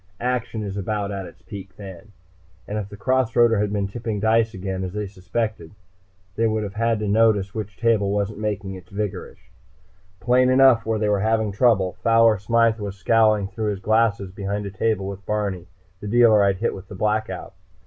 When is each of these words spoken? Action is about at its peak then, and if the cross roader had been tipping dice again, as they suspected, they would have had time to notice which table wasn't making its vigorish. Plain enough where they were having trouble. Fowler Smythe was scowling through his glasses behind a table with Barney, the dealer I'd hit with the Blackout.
Action 0.19 0.63
is 0.63 0.77
about 0.77 1.11
at 1.11 1.27
its 1.27 1.43
peak 1.43 1.75
then, 1.77 2.11
and 2.67 2.79
if 2.79 2.89
the 2.89 2.97
cross 2.97 3.33
roader 3.35 3.61
had 3.61 3.71
been 3.71 3.87
tipping 3.87 4.19
dice 4.19 4.51
again, 4.51 4.83
as 4.83 4.93
they 4.93 5.05
suspected, 5.05 5.73
they 6.35 6.47
would 6.47 6.63
have 6.63 6.73
had 6.73 6.97
time 6.97 7.05
to 7.05 7.07
notice 7.07 7.53
which 7.53 7.77
table 7.77 8.09
wasn't 8.09 8.39
making 8.39 8.73
its 8.73 8.89
vigorish. 8.89 9.51
Plain 10.19 10.49
enough 10.49 10.87
where 10.87 10.97
they 10.97 11.07
were 11.07 11.19
having 11.19 11.51
trouble. 11.51 11.97
Fowler 12.01 12.39
Smythe 12.39 12.79
was 12.79 12.95
scowling 12.97 13.47
through 13.49 13.69
his 13.69 13.79
glasses 13.79 14.31
behind 14.31 14.65
a 14.65 14.71
table 14.71 15.07
with 15.07 15.23
Barney, 15.27 15.67
the 15.99 16.07
dealer 16.07 16.43
I'd 16.43 16.57
hit 16.57 16.73
with 16.73 16.87
the 16.87 16.95
Blackout. 16.95 17.53